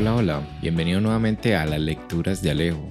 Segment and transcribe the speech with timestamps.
[0.00, 2.88] Hola, hola, bienvenido nuevamente a las lecturas de Alejo.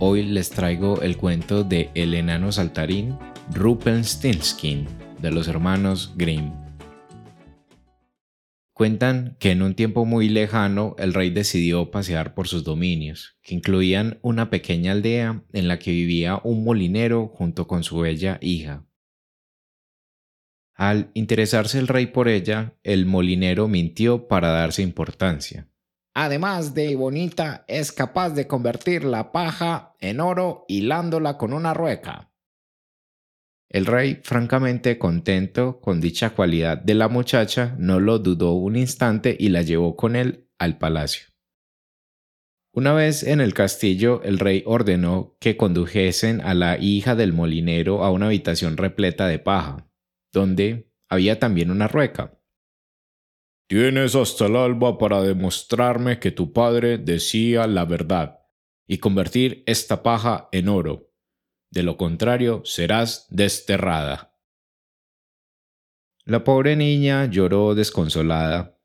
[0.00, 3.16] Hoy les traigo el cuento de El enano saltarín,
[3.54, 4.88] Rumpelstiltskin,
[5.20, 6.52] de los hermanos Grimm.
[8.72, 13.54] Cuentan que en un tiempo muy lejano el rey decidió pasear por sus dominios, que
[13.54, 18.84] incluían una pequeña aldea en la que vivía un molinero junto con su bella hija.
[20.74, 25.68] Al interesarse el rey por ella, el molinero mintió para darse importancia.
[26.14, 32.30] Además de bonita, es capaz de convertir la paja en oro hilándola con una rueca.
[33.70, 39.34] El rey, francamente contento con dicha cualidad de la muchacha, no lo dudó un instante
[39.38, 41.28] y la llevó con él al palacio.
[42.74, 48.04] Una vez en el castillo, el rey ordenó que condujesen a la hija del molinero
[48.04, 49.90] a una habitación repleta de paja,
[50.32, 52.41] donde había también una rueca.
[53.72, 58.40] Tienes hasta el alba para demostrarme que tu padre decía la verdad
[58.86, 61.10] y convertir esta paja en oro
[61.70, 64.36] de lo contrario serás desterrada.
[66.26, 68.78] La pobre niña lloró desconsolada,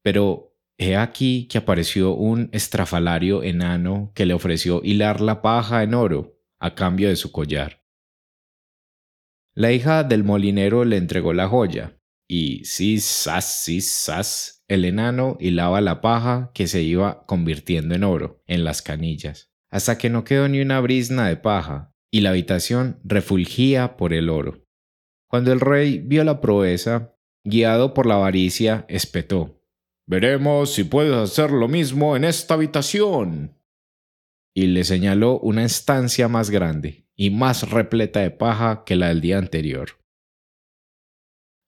[0.00, 5.92] pero he aquí que apareció un estrafalario enano que le ofreció hilar la paja en
[5.92, 7.84] oro a cambio de su collar.
[9.54, 11.99] La hija del molinero le entregó la joya,
[12.32, 13.80] y sí, sas, sí,
[14.68, 19.98] el enano hilaba la paja que se iba convirtiendo en oro en las canillas, hasta
[19.98, 24.64] que no quedó ni una brisna de paja, y la habitación refulgía por el oro.
[25.28, 29.60] Cuando el rey vio la proeza, guiado por la avaricia, espetó.
[30.06, 33.58] Veremos si puedes hacer lo mismo en esta habitación.
[34.54, 39.20] Y le señaló una estancia más grande y más repleta de paja que la del
[39.20, 39.99] día anterior.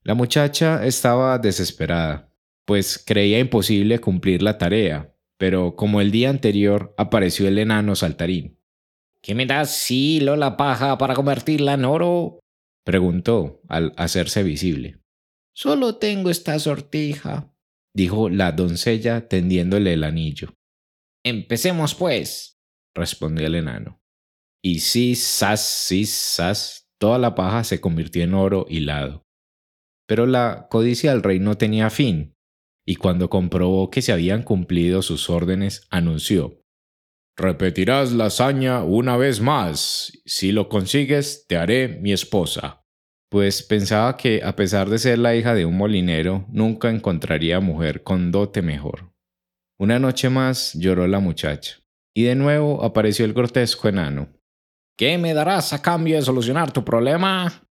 [0.04, 2.32] La muchacha estaba desesperada,
[2.64, 8.58] pues creía imposible cumplir la tarea, pero como el día anterior apareció el enano saltarín,
[9.22, 12.40] ¿Qué me das hilo la paja para convertirla en oro?
[12.84, 14.98] preguntó al hacerse visible.
[15.54, 17.54] Solo tengo esta sortija,
[17.94, 20.54] dijo la doncella tendiéndole el anillo.
[21.24, 22.58] Empecemos, pues,
[22.96, 24.02] respondió el enano.
[24.60, 29.24] Y sí, sas, sí, sas, toda la paja se convirtió en oro hilado.
[30.06, 32.34] Pero la codicia del rey no tenía fin,
[32.86, 36.62] y cuando comprobó que se habían cumplido sus órdenes, anunció
[37.36, 40.12] Repetirás la hazaña una vez más.
[40.26, 42.84] Si lo consigues, te haré mi esposa.
[43.30, 48.02] Pues pensaba que, a pesar de ser la hija de un molinero, nunca encontraría mujer
[48.02, 49.14] con dote mejor.
[49.78, 51.78] Una noche más lloró la muchacha,
[52.14, 54.28] y de nuevo apareció el grotesco enano.
[54.98, 57.61] ¿Qué me darás a cambio de solucionar tu problema?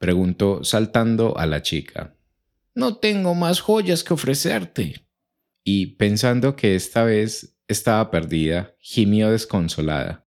[0.00, 2.16] Preguntó saltando a la chica.
[2.74, 5.06] No tengo más joyas que ofrecerte.
[5.62, 10.26] Y pensando que esta vez estaba perdida, gimió desconsolada.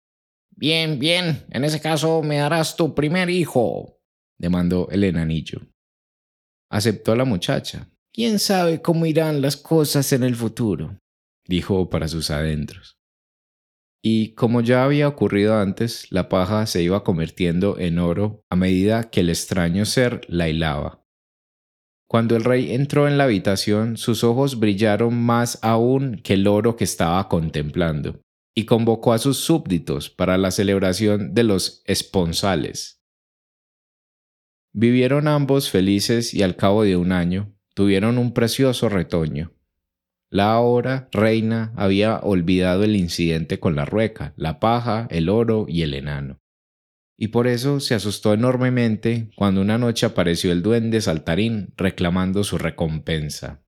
[0.50, 4.00] Bien, bien, en ese caso me darás tu primer hijo,
[4.38, 5.60] demandó el enanillo.
[6.70, 7.90] Aceptó la muchacha.
[8.12, 10.98] ¿Quién sabe cómo irán las cosas en el futuro?
[11.44, 12.95] dijo para sus adentros.
[14.02, 19.10] Y como ya había ocurrido antes, la paja se iba convirtiendo en oro a medida
[19.10, 21.04] que el extraño ser la hilaba.
[22.08, 26.76] Cuando el rey entró en la habitación, sus ojos brillaron más aún que el oro
[26.76, 28.20] que estaba contemplando,
[28.54, 33.02] y convocó a sus súbditos para la celebración de los esponsales.
[34.72, 39.55] Vivieron ambos felices y al cabo de un año tuvieron un precioso retoño.
[40.30, 45.82] La ahora reina había olvidado el incidente con la rueca, la paja, el oro y
[45.82, 46.40] el enano
[47.16, 52.58] y por eso se asustó enormemente cuando una noche apareció el duende saltarín reclamando su
[52.58, 53.62] recompensa.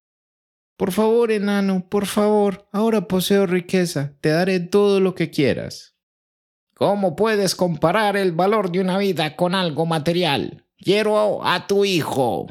[0.77, 5.97] Por favor, enano, por favor, ahora poseo riqueza, te daré todo lo que quieras.
[6.75, 10.67] ¿Cómo puedes comparar el valor de una vida con algo material?
[10.77, 12.47] Quiero a tu hijo,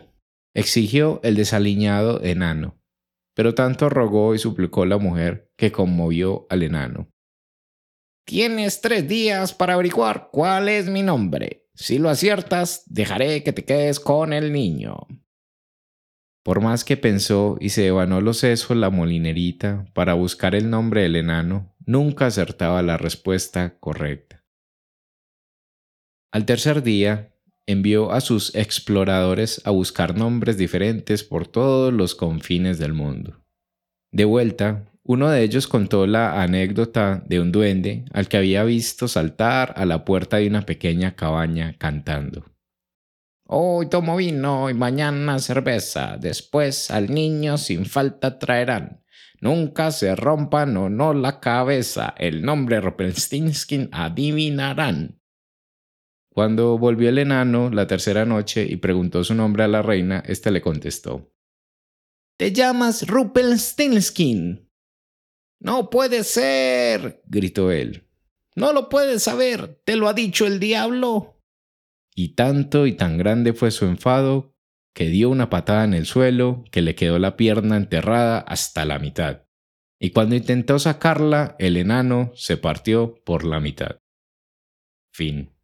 [0.53, 2.76] exigió el desaliñado enano.
[3.37, 7.07] Pero tanto rogó y suplicó la mujer que conmovió al enano.
[8.25, 11.67] Tienes tres días para averiguar cuál es mi nombre.
[11.75, 14.97] Si lo aciertas, dejaré que te quedes con el niño.
[16.43, 21.03] Por más que pensó y se devanó los sesos la molinerita para buscar el nombre
[21.03, 24.43] del enano, nunca acertaba la respuesta correcta.
[26.31, 27.36] Al tercer día,
[27.67, 33.43] envió a sus exploradores a buscar nombres diferentes por todos los confines del mundo.
[34.11, 39.07] De vuelta, uno de ellos contó la anécdota de un duende al que había visto
[39.07, 42.45] saltar a la puerta de una pequeña cabaña cantando.
[43.45, 49.01] Hoy tomo vino y mañana cerveza, después al niño sin falta traerán.
[49.39, 52.13] Nunca se rompan o no la cabeza.
[52.17, 55.16] El nombre Rumpelstiltskin adivinarán.
[56.37, 60.51] Cuando volvió el enano la tercera noche y preguntó su nombre a la reina, éste
[60.51, 61.33] le contestó.
[62.37, 64.69] Te llamas Rumpelstiltskin.
[65.59, 68.07] No puede ser, gritó él.
[68.55, 71.41] No lo puedes saber, te lo ha dicho el diablo.
[72.13, 74.55] Y tanto y tan grande fue su enfado
[74.93, 78.99] que dio una patada en el suelo que le quedó la pierna enterrada hasta la
[78.99, 79.47] mitad.
[79.99, 83.97] Y cuando intentó sacarla, el enano se partió por la mitad.
[85.11, 85.57] Fin.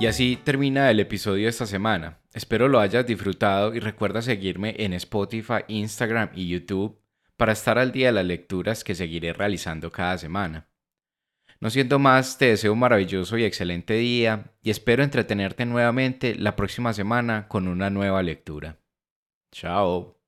[0.00, 2.20] Y así termina el episodio de esta semana.
[2.32, 6.98] Espero lo hayas disfrutado y recuerda seguirme en Spotify, Instagram y YouTube
[7.36, 10.70] para estar al día de las lecturas que seguiré realizando cada semana.
[11.60, 16.56] No siendo más, te deseo un maravilloso y excelente día y espero entretenerte nuevamente la
[16.56, 18.78] próxima semana con una nueva lectura.
[19.52, 20.19] Chao.